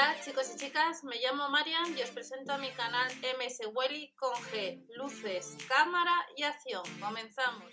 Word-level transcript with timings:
Hola 0.00 0.16
chicos 0.24 0.50
y 0.54 0.58
chicas, 0.58 1.04
me 1.04 1.16
llamo 1.16 1.50
Marian 1.50 1.94
y 1.94 2.00
os 2.00 2.08
presento 2.08 2.54
a 2.54 2.56
mi 2.56 2.70
canal 2.70 3.06
MS 3.38 3.68
Welly 3.74 4.14
con 4.16 4.32
G, 4.32 4.82
luces, 4.96 5.58
cámara 5.68 6.14
y 6.34 6.42
acción. 6.42 6.82
Comenzamos. 6.98 7.70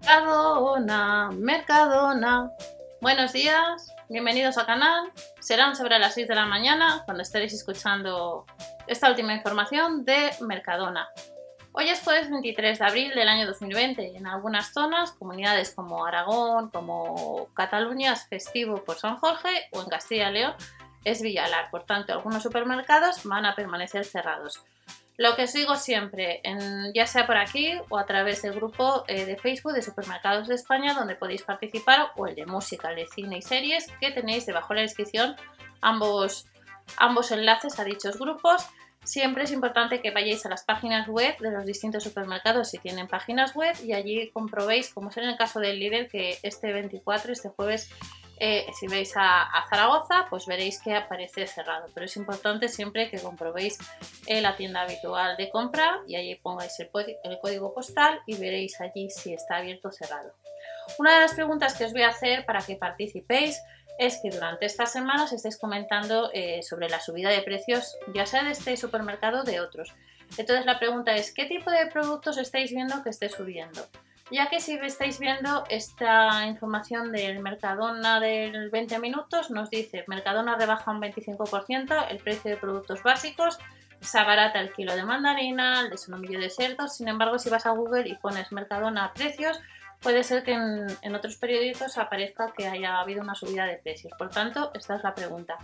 Mercadona, 0.00 1.30
Mercadona. 1.32 2.50
Buenos 3.00 3.32
días, 3.32 3.94
bienvenidos 4.08 4.58
al 4.58 4.66
canal. 4.66 5.12
Serán 5.38 5.76
sobre 5.76 6.00
las 6.00 6.14
6 6.14 6.26
de 6.26 6.34
la 6.34 6.46
mañana 6.46 7.02
cuando 7.04 7.22
estaréis 7.22 7.52
escuchando 7.52 8.44
esta 8.88 9.08
última 9.08 9.32
información 9.32 10.04
de 10.04 10.30
Mercadona. 10.40 11.08
Hoy 11.70 11.88
es 11.88 12.02
jueves 12.02 12.28
23 12.30 12.80
de 12.80 12.84
abril 12.84 13.14
del 13.14 13.28
año 13.28 13.46
2020 13.46 14.08
y 14.08 14.16
en 14.16 14.26
algunas 14.26 14.72
zonas, 14.72 15.12
comunidades 15.12 15.72
como 15.72 16.04
Aragón, 16.04 16.68
como 16.70 17.48
Cataluña, 17.54 18.14
es 18.14 18.26
festivo 18.26 18.82
por 18.82 18.96
San 18.96 19.18
Jorge 19.18 19.68
o 19.70 19.82
en 19.82 19.88
Castilla 19.88 20.30
y 20.30 20.32
León 20.32 20.54
es 21.06 21.22
Villalar. 21.22 21.70
Por 21.70 21.84
tanto, 21.84 22.12
algunos 22.12 22.42
supermercados 22.42 23.22
van 23.24 23.46
a 23.46 23.54
permanecer 23.54 24.04
cerrados. 24.04 24.60
Lo 25.16 25.34
que 25.34 25.44
os 25.44 25.52
digo 25.52 25.76
siempre, 25.76 26.42
ya 26.94 27.06
sea 27.06 27.26
por 27.26 27.38
aquí 27.38 27.72
o 27.88 27.96
a 27.96 28.04
través 28.04 28.42
del 28.42 28.52
grupo 28.52 29.04
eh, 29.06 29.24
de 29.24 29.36
Facebook 29.36 29.72
de 29.72 29.80
Supermercados 29.80 30.48
de 30.48 30.56
España, 30.56 30.92
donde 30.92 31.14
podéis 31.14 31.42
participar, 31.42 32.10
o 32.16 32.26
el 32.26 32.34
de 32.34 32.44
música, 32.44 32.90
el 32.90 32.96
de 32.96 33.06
cine 33.06 33.38
y 33.38 33.42
series, 33.42 33.86
que 33.98 34.10
tenéis 34.10 34.44
debajo 34.44 34.74
de 34.74 34.80
la 34.80 34.82
descripción 34.82 35.36
ambos, 35.80 36.46
ambos 36.98 37.30
enlaces 37.30 37.78
a 37.78 37.84
dichos 37.84 38.18
grupos. 38.18 38.66
Siempre 39.04 39.44
es 39.44 39.52
importante 39.52 40.02
que 40.02 40.10
vayáis 40.10 40.44
a 40.44 40.48
las 40.48 40.64
páginas 40.64 41.06
web 41.06 41.38
de 41.38 41.52
los 41.52 41.64
distintos 41.64 42.02
supermercados 42.02 42.70
si 42.70 42.78
tienen 42.78 43.06
páginas 43.06 43.54
web 43.54 43.74
y 43.84 43.92
allí 43.92 44.30
comprobéis, 44.32 44.92
como 44.92 45.10
es 45.10 45.16
en 45.16 45.28
el 45.28 45.36
caso 45.36 45.60
del 45.60 45.78
líder, 45.78 46.08
que 46.08 46.38
este 46.42 46.72
24, 46.72 47.32
este 47.32 47.48
jueves, 47.50 47.88
eh, 48.38 48.66
si 48.78 48.86
veis 48.86 49.12
a, 49.16 49.48
Zaragoza, 49.70 50.26
pues 50.28 50.46
veréis 50.46 50.80
que 50.80 50.94
aparece 50.94 51.46
cerrado. 51.46 51.88
Pero 51.94 52.06
es 52.06 52.16
importante 52.16 52.68
siempre 52.68 53.10
que 53.10 53.18
comprobéis 53.18 53.78
eh, 54.26 54.40
la 54.40 54.56
tienda 54.56 54.82
habitual 54.82 55.36
de 55.36 55.48
compra 55.48 56.00
y 56.06 56.16
allí 56.16 56.34
pongáis 56.36 56.78
el, 56.78 56.90
código 57.40 57.72
postal 57.72 58.20
y 58.26 58.36
veréis 58.36 58.80
allí 58.80 59.10
si 59.10 59.32
está 59.32 59.56
abierto 59.56 59.88
o 59.88 59.92
cerrado. 59.92 60.32
Una 60.98 61.14
de 61.14 61.20
las 61.20 61.34
preguntas 61.34 61.74
que 61.74 61.84
os 61.84 61.92
voy 61.92 62.02
a 62.02 62.08
hacer 62.08 62.44
para 62.44 62.60
que 62.60 62.76
participéis 62.76 63.60
es 63.98 64.20
que 64.22 64.30
durante 64.30 64.66
estas 64.66 64.92
semanas 64.92 65.32
estáis 65.32 65.58
comentando 65.58 66.30
eh, 66.34 66.62
sobre 66.62 66.88
la 66.88 67.00
subida 67.00 67.30
de 67.30 67.40
precios, 67.40 67.96
ya 68.14 68.26
sea 68.26 68.44
de 68.44 68.50
este 68.50 68.76
supermercado 68.76 69.40
o 69.40 69.44
de 69.44 69.60
otros. 69.60 69.94
Entonces 70.36 70.66
la 70.66 70.78
pregunta 70.78 71.14
es, 71.16 71.32
¿qué 71.32 71.46
tipo 71.46 71.70
de 71.70 71.86
productos 71.86 72.36
estáis 72.36 72.70
viendo 72.70 73.02
que 73.02 73.10
esté 73.10 73.28
subiendo? 73.28 73.86
Ya 74.30 74.48
que 74.48 74.60
si 74.60 74.74
estáis 74.74 75.20
viendo 75.20 75.64
esta 75.70 76.46
información 76.46 77.12
del 77.12 77.38
Mercadona 77.38 78.18
del 78.18 78.70
20 78.70 78.98
minutos, 78.98 79.50
nos 79.50 79.70
dice 79.70 80.04
Mercadona 80.08 80.56
rebaja 80.56 80.90
un 80.90 81.00
25% 81.00 82.06
el 82.10 82.18
precio 82.18 82.50
de 82.50 82.56
productos 82.56 83.04
básicos, 83.04 83.58
se 84.00 84.18
abarata 84.18 84.60
el 84.60 84.72
kilo 84.72 84.96
de 84.96 85.04
mandarina, 85.04 85.82
el 85.82 85.90
de 85.90 85.96
solomillo 85.96 86.40
de 86.40 86.50
cerdo, 86.50 86.88
sin 86.88 87.06
embargo 87.06 87.38
si 87.38 87.50
vas 87.50 87.66
a 87.66 87.70
Google 87.70 88.08
y 88.08 88.14
pones 88.16 88.50
Mercadona 88.50 89.12
precios, 89.14 89.60
puede 90.00 90.24
ser 90.24 90.42
que 90.42 90.52
en, 90.52 91.14
otros 91.14 91.36
periódicos 91.36 91.96
aparezca 91.96 92.52
que 92.52 92.66
haya 92.66 92.98
habido 92.98 93.22
una 93.22 93.34
subida 93.34 93.64
de 93.66 93.76
precios. 93.76 94.12
Por 94.18 94.30
tanto, 94.30 94.70
esta 94.74 94.96
es 94.96 95.02
la 95.02 95.14
pregunta. 95.14 95.56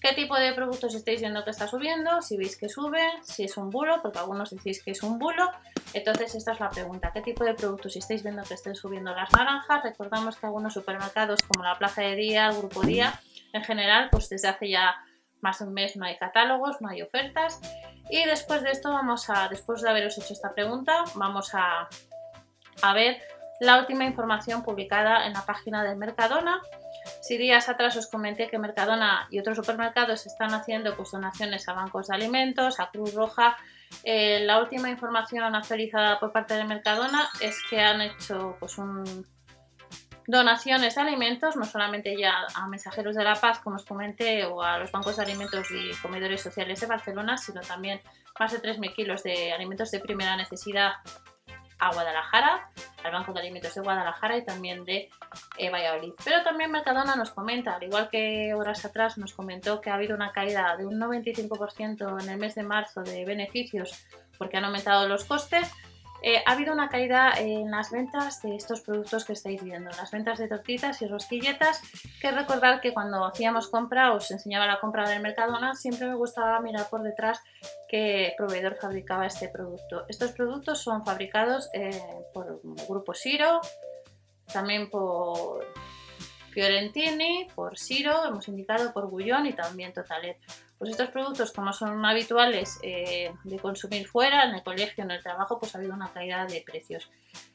¿Qué 0.00 0.12
tipo 0.14 0.36
de 0.36 0.52
productos 0.54 0.94
estáis 0.94 1.20
viendo 1.20 1.44
que 1.44 1.50
está 1.50 1.66
subiendo? 1.66 2.22
Si 2.22 2.36
veis 2.36 2.56
que 2.56 2.68
sube, 2.68 3.02
si 3.22 3.44
es 3.44 3.56
un 3.56 3.70
bulo, 3.70 4.00
porque 4.02 4.18
algunos 4.18 4.50
decís 4.50 4.82
que 4.82 4.92
es 4.92 5.02
un 5.02 5.18
bulo. 5.18 5.50
Entonces, 5.92 6.34
esta 6.34 6.52
es 6.52 6.60
la 6.60 6.70
pregunta. 6.70 7.10
¿Qué 7.12 7.20
tipo 7.20 7.44
de 7.44 7.54
productos 7.54 7.96
estáis 7.96 8.22
viendo 8.22 8.42
que 8.44 8.54
estén 8.54 8.74
subiendo 8.74 9.14
las 9.14 9.30
naranjas? 9.32 9.82
Recordamos 9.82 10.36
que 10.36 10.46
algunos 10.46 10.74
supermercados 10.74 11.40
como 11.42 11.64
la 11.64 11.78
Plaza 11.78 12.02
de 12.02 12.16
Día, 12.16 12.48
el 12.48 12.56
Grupo 12.56 12.82
Día, 12.82 13.20
en 13.52 13.64
general, 13.64 14.08
pues 14.10 14.28
desde 14.28 14.48
hace 14.48 14.70
ya 14.70 14.94
más 15.40 15.58
de 15.58 15.66
un 15.66 15.74
mes 15.74 15.96
no 15.96 16.04
hay 16.04 16.16
catálogos, 16.16 16.80
no 16.80 16.88
hay 16.88 17.02
ofertas. 17.02 17.60
Y 18.10 18.24
después 18.24 18.62
de 18.62 18.70
esto 18.70 18.90
vamos 18.90 19.28
a, 19.30 19.48
después 19.48 19.82
de 19.82 19.90
haberos 19.90 20.18
hecho 20.18 20.32
esta 20.32 20.52
pregunta, 20.52 21.04
vamos 21.14 21.54
a, 21.54 21.88
a 22.82 22.94
ver 22.94 23.20
la 23.60 23.78
última 23.78 24.04
información 24.04 24.62
publicada 24.62 25.26
en 25.26 25.34
la 25.34 25.44
página 25.44 25.84
de 25.84 25.94
Mercadona. 25.94 26.60
Días 27.38 27.68
atrás 27.68 27.96
os 27.96 28.08
comenté 28.08 28.48
que 28.48 28.58
Mercadona 28.58 29.26
y 29.30 29.38
otros 29.38 29.56
supermercados 29.56 30.26
están 30.26 30.52
haciendo 30.54 30.94
donaciones 30.94 31.68
a 31.68 31.74
bancos 31.74 32.08
de 32.08 32.14
alimentos, 32.16 32.80
a 32.80 32.90
Cruz 32.90 33.14
Roja, 33.14 33.56
eh, 34.04 34.40
la 34.44 34.60
última 34.60 34.88
información 34.88 35.54
actualizada 35.54 36.18
por 36.18 36.32
parte 36.32 36.54
de 36.54 36.64
Mercadona 36.64 37.28
es 37.40 37.58
que 37.68 37.80
han 37.80 38.00
hecho 38.00 38.56
pues, 38.58 38.76
donaciones 40.26 40.94
de 40.94 41.00
alimentos, 41.00 41.56
no 41.56 41.64
solamente 41.64 42.16
ya 42.16 42.46
a 42.54 42.66
Mensajeros 42.68 43.16
de 43.16 43.24
la 43.24 43.34
Paz, 43.34 43.58
como 43.58 43.76
os 43.76 43.84
comenté, 43.84 44.44
o 44.44 44.62
a 44.62 44.78
los 44.78 44.92
bancos 44.92 45.16
de 45.16 45.22
alimentos 45.22 45.66
y 45.70 45.90
comedores 46.00 46.40
sociales 46.40 46.80
de 46.80 46.86
Barcelona, 46.86 47.36
sino 47.36 47.60
también 47.60 48.00
más 48.38 48.52
de 48.52 48.62
3.000 48.62 48.94
kilos 48.94 49.22
de 49.22 49.52
alimentos 49.52 49.90
de 49.90 50.00
primera 50.00 50.36
necesidad 50.36 50.92
a 51.80 51.92
Guadalajara, 51.92 52.70
al 53.02 53.12
Banco 53.12 53.32
de 53.32 53.40
Alimentos 53.40 53.74
de 53.74 53.80
Guadalajara 53.80 54.36
y 54.36 54.44
también 54.44 54.84
de 54.84 55.10
eh, 55.56 55.70
Valladolid. 55.70 56.12
Pero 56.22 56.42
también 56.42 56.70
Mercadona 56.70 57.16
nos 57.16 57.30
comenta, 57.30 57.76
al 57.76 57.82
igual 57.82 58.08
que 58.10 58.54
horas 58.54 58.84
atrás 58.84 59.18
nos 59.18 59.32
comentó 59.32 59.80
que 59.80 59.90
ha 59.90 59.94
habido 59.94 60.14
una 60.14 60.32
caída 60.32 60.76
de 60.76 60.86
un 60.86 61.00
95% 61.00 62.22
en 62.22 62.28
el 62.28 62.38
mes 62.38 62.54
de 62.54 62.62
marzo 62.62 63.02
de 63.02 63.24
beneficios 63.24 64.06
porque 64.40 64.56
han 64.56 64.64
aumentado 64.64 65.06
los 65.06 65.24
costes, 65.24 65.70
eh, 66.22 66.42
ha 66.44 66.52
habido 66.52 66.72
una 66.72 66.88
caída 66.88 67.32
en 67.36 67.70
las 67.70 67.90
ventas 67.90 68.42
de 68.42 68.54
estos 68.54 68.80
productos 68.82 69.24
que 69.24 69.32
estáis 69.32 69.62
viendo, 69.62 69.90
las 69.90 70.10
ventas 70.10 70.38
de 70.38 70.48
tortitas 70.48 71.00
y 71.02 71.06
rosquilletas, 71.06 71.80
que 72.20 72.30
recordar 72.30 72.80
que 72.80 72.92
cuando 72.92 73.24
hacíamos 73.24 73.68
compra, 73.68 74.12
os 74.12 74.30
enseñaba 74.30 74.66
la 74.66 74.80
compra 74.80 75.08
del 75.08 75.22
Mercadona, 75.22 75.74
siempre 75.74 76.08
me 76.08 76.14
gustaba 76.14 76.60
mirar 76.60 76.88
por 76.90 77.02
detrás 77.02 77.40
qué 77.88 78.34
proveedor 78.36 78.76
fabricaba 78.76 79.26
este 79.26 79.48
producto. 79.48 80.04
Estos 80.08 80.32
productos 80.32 80.80
son 80.80 81.04
fabricados 81.04 81.70
eh, 81.72 81.90
por 82.34 82.60
Grupo 82.88 83.14
Siro, 83.14 83.60
también 84.52 84.90
por 84.90 85.64
Fiorentini, 86.50 87.46
por 87.54 87.78
Siro, 87.78 88.24
hemos 88.26 88.48
indicado 88.48 88.92
por 88.92 89.08
Gullón 89.08 89.46
y 89.46 89.52
también 89.52 89.92
Totalet. 89.92 90.38
Pues 90.80 90.92
estos 90.92 91.10
productos, 91.10 91.52
como 91.52 91.74
son 91.74 92.02
habituales 92.06 92.78
eh, 92.82 93.34
de 93.44 93.58
consumir 93.58 94.08
fuera, 94.08 94.44
en 94.44 94.54
el 94.54 94.62
colegio, 94.62 95.04
en 95.04 95.10
el 95.10 95.22
trabajo, 95.22 95.58
pues 95.58 95.74
ha 95.74 95.78
habido 95.78 95.92
una 95.92 96.10
caída 96.10 96.46
de 96.46 96.62
precios. 96.62 97.10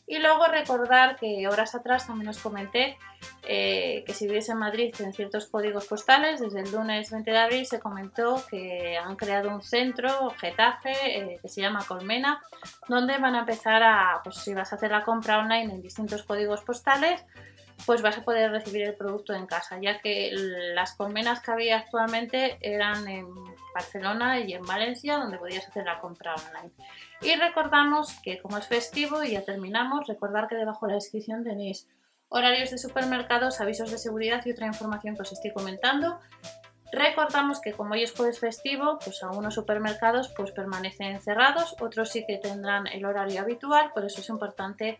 Y 0.05 0.19
luego 0.19 0.45
recordar 0.45 1.15
que 1.15 1.47
horas 1.47 1.73
atrás 1.73 2.05
también 2.05 2.29
os 2.29 2.37
comenté 2.37 2.99
eh, 3.41 4.03
que 4.05 4.13
si 4.13 4.27
vives 4.27 4.47
en 4.49 4.59
Madrid 4.59 4.93
en 4.99 5.11
ciertos 5.11 5.47
códigos 5.47 5.87
postales, 5.87 6.39
desde 6.39 6.61
el 6.61 6.71
lunes 6.71 7.09
20 7.09 7.31
de 7.31 7.37
abril 7.39 7.65
se 7.65 7.79
comentó 7.79 8.45
que 8.47 8.95
han 8.95 9.15
creado 9.15 9.49
un 9.49 9.63
centro, 9.63 10.29
Getafe, 10.39 10.93
eh, 10.93 11.39
que 11.41 11.49
se 11.49 11.61
llama 11.61 11.83
Colmena, 11.87 12.43
donde 12.87 13.17
van 13.17 13.33
a 13.33 13.39
empezar 13.39 13.81
a, 13.81 14.21
pues 14.23 14.35
si 14.35 14.53
vas 14.53 14.71
a 14.71 14.75
hacer 14.75 14.91
la 14.91 15.03
compra 15.03 15.39
online 15.39 15.73
en 15.73 15.81
distintos 15.81 16.21
códigos 16.21 16.61
postales, 16.61 17.25
pues 17.85 18.01
vas 18.01 18.17
a 18.17 18.23
poder 18.23 18.51
recibir 18.51 18.83
el 18.83 18.95
producto 18.95 19.33
en 19.33 19.45
casa, 19.45 19.79
ya 19.81 19.99
que 19.99 20.31
las 20.73 20.95
colmenas 20.95 21.41
que 21.41 21.51
había 21.51 21.77
actualmente 21.77 22.57
eran 22.61 23.07
en 23.07 23.27
Barcelona 23.73 24.39
y 24.39 24.53
en 24.53 24.63
Valencia, 24.63 25.17
donde 25.17 25.37
podías 25.37 25.67
hacer 25.67 25.85
la 25.85 25.99
compra 25.99 26.35
online. 26.35 26.71
Y 27.21 27.35
recordamos 27.35 28.13
que 28.21 28.39
como 28.39 28.57
es 28.57 28.67
festivo 28.67 29.23
y 29.23 29.31
ya 29.31 29.43
terminamos, 29.43 30.07
recordar 30.07 30.47
que 30.47 30.55
debajo 30.55 30.85
de 30.85 30.93
la 30.93 30.95
descripción 30.95 31.43
tenéis 31.43 31.87
horarios 32.29 32.71
de 32.71 32.77
supermercados, 32.77 33.61
avisos 33.61 33.91
de 33.91 33.97
seguridad 33.97 34.43
y 34.45 34.51
otra 34.51 34.67
información 34.67 35.15
que 35.15 35.21
os 35.21 35.31
estoy 35.31 35.53
comentando. 35.53 36.19
Recordamos 36.91 37.59
que 37.59 37.73
como 37.73 37.93
hoy 37.93 38.03
es 38.03 38.13
jueves 38.13 38.39
festivo, 38.39 38.99
pues 39.03 39.21
algunos 39.23 39.55
supermercados 39.55 40.33
pues 40.35 40.51
permanecen 40.51 41.19
cerrados, 41.21 41.75
otros 41.81 42.09
sí 42.09 42.25
que 42.25 42.37
tendrán 42.37 42.87
el 42.87 43.05
horario 43.05 43.41
habitual, 43.41 43.91
por 43.93 44.05
eso 44.05 44.21
es 44.21 44.29
importante 44.29 44.97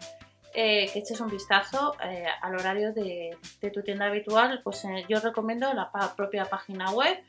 eh, 0.57 0.89
que 0.93 0.99
eches 0.99 1.19
un 1.19 1.29
vistazo 1.29 1.97
eh, 2.01 2.25
al 2.41 2.55
horario 2.55 2.93
de, 2.93 3.37
tu 3.73 3.81
tienda 3.81 4.05
habitual, 4.05 4.61
pues 4.63 4.85
eh, 4.85 5.05
yo 5.09 5.19
recomiendo 5.19 5.73
la 5.73 5.91
propia 6.15 6.45
página 6.45 6.91
web. 6.91 7.21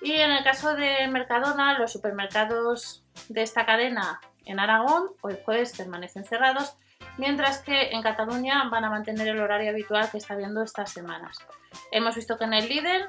Y 0.00 0.12
en 0.12 0.30
el 0.30 0.42
caso 0.42 0.74
de 0.74 1.06
Mercadona, 1.08 1.78
los 1.78 1.92
supermercados 1.92 3.04
de 3.28 3.42
esta 3.42 3.66
cadena 3.66 4.20
en 4.46 4.58
Aragón 4.58 5.10
hoy 5.20 5.36
jueves 5.44 5.76
permanecen 5.76 6.24
cerrados, 6.24 6.78
mientras 7.18 7.58
que 7.58 7.90
en 7.90 8.00
Cataluña 8.00 8.66
van 8.70 8.84
a 8.84 8.90
mantener 8.90 9.28
el 9.28 9.40
horario 9.40 9.70
habitual 9.70 10.10
que 10.10 10.16
está 10.16 10.34
viendo 10.34 10.62
estas 10.62 10.90
semanas. 10.90 11.36
Hemos 11.90 12.14
visto 12.14 12.38
que 12.38 12.44
en 12.44 12.54
el 12.54 12.68
líder, 12.68 13.08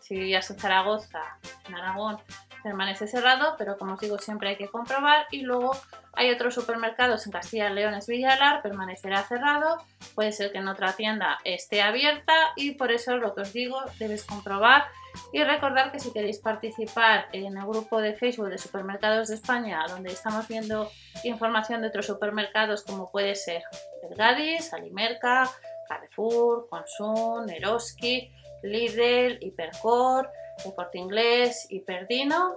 si 0.00 0.16
vivías 0.16 0.50
en 0.50 0.58
Zaragoza, 0.58 1.22
en 1.68 1.74
Aragón, 1.74 2.18
permanece 2.62 3.06
cerrado, 3.06 3.54
pero 3.56 3.78
como 3.78 3.94
os 3.94 4.00
digo, 4.00 4.18
siempre 4.18 4.50
hay 4.50 4.56
que 4.56 4.68
comprobar. 4.68 5.26
Y 5.30 5.40
luego 5.40 5.72
hay 6.16 6.30
otros 6.30 6.54
supermercados 6.54 7.26
en 7.26 7.32
Castilla 7.32 7.70
y 7.70 7.74
León, 7.74 7.98
Villalar, 8.06 8.62
permanecerá 8.62 9.22
cerrado. 9.22 9.78
Puede 10.14 10.32
ser 10.32 10.52
que 10.52 10.58
en 10.58 10.68
otra 10.68 10.92
tienda 10.92 11.38
esté 11.44 11.82
abierta 11.82 12.34
y 12.56 12.72
por 12.72 12.92
eso 12.92 13.16
lo 13.16 13.34
que 13.34 13.42
os 13.42 13.52
digo, 13.52 13.80
debes 13.98 14.24
comprobar. 14.24 14.84
Y 15.32 15.42
recordar 15.44 15.92
que 15.92 16.00
si 16.00 16.12
queréis 16.12 16.38
participar 16.38 17.28
en 17.32 17.56
el 17.56 17.64
grupo 17.64 18.00
de 18.00 18.14
Facebook 18.14 18.48
de 18.48 18.58
Supermercados 18.58 19.28
de 19.28 19.36
España, 19.36 19.84
donde 19.88 20.10
estamos 20.10 20.48
viendo 20.48 20.90
información 21.22 21.82
de 21.82 21.88
otros 21.88 22.06
supermercados 22.06 22.82
como 22.82 23.10
puede 23.10 23.34
ser 23.36 23.62
el 24.02 24.16
Gadis, 24.16 24.72
Alimerca, 24.72 25.48
Carrefour, 25.88 26.68
Consum, 26.68 27.48
Eroski, 27.48 28.32
Lidl, 28.62 29.38
Hipercor, 29.40 30.30
Deporte 30.64 30.98
Inglés, 30.98 31.66
Hiperdino, 31.70 32.56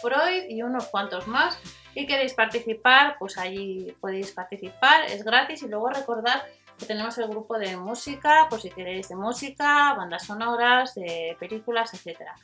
Freud 0.00 0.44
y 0.48 0.62
unos 0.62 0.86
cuantos 0.86 1.26
más. 1.26 1.58
Y 1.94 2.06
queréis 2.06 2.34
participar, 2.34 3.16
pues 3.18 3.36
allí 3.36 3.94
podéis 4.00 4.32
participar, 4.32 5.04
es 5.04 5.24
gratis 5.24 5.62
y 5.62 5.68
luego 5.68 5.90
recordar 5.90 6.44
que 6.78 6.86
tenemos 6.86 7.18
el 7.18 7.28
grupo 7.28 7.58
de 7.58 7.76
música, 7.76 8.46
por 8.48 8.60
si 8.60 8.70
queréis 8.70 9.08
de 9.08 9.16
música, 9.16 9.94
bandas 9.94 10.24
sonoras, 10.24 10.94
de 10.94 11.36
películas, 11.38 11.92
etcétera. 11.92 12.34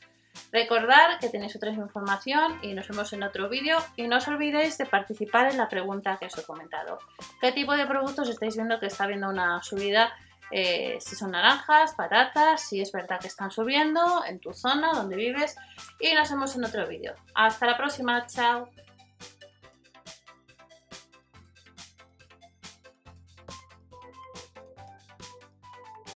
Recordar 0.53 1.19
que 1.19 1.29
tenéis 1.29 1.57
otra 1.57 1.71
información 1.71 2.59
y 2.63 2.73
nos 2.73 2.89
vemos 2.89 3.13
en 3.13 3.23
otro 3.23 3.49
vídeo 3.49 3.79
y 3.97 4.07
no 4.07 4.17
os 4.17 4.29
olvidéis 4.29 4.79
de 4.79 4.87
participar 4.87 5.51
en 5.51 5.59
la 5.59 5.69
pregunta 5.69 6.17
que 6.19 6.27
os 6.27 6.39
he 6.39 6.43
comentado. 6.43 6.99
¿Qué 7.41 7.53
tipo 7.53 7.75
de 7.75 7.87
productos 7.87 8.29
estáis 8.29 8.57
viendo 8.57 8.79
que 8.81 8.87
está 8.87 9.05
habiendo 9.05 9.29
una 9.29 9.63
subida? 9.63 10.13
Eh, 10.51 10.99
si 11.01 11.15
son 11.15 11.33
naranjas, 11.33 11.95
patatas, 11.95 12.63
si 12.63 12.81
es 12.81 12.91
verdad 12.91 13.21
que 13.21 13.27
están 13.27 13.51
subiendo 13.51 14.25
en 14.25 14.39
tu 14.41 14.55
zona 14.55 14.93
donde 14.93 15.17
vives 15.17 15.57
y 16.01 16.15
nos 16.15 16.31
vemos 16.31 16.57
en 16.57 16.65
otro 16.65 16.87
vídeo. 16.87 17.15
Hasta 17.35 17.67
la 17.67 17.77
próxima, 17.77 18.27
chao. 18.27 18.69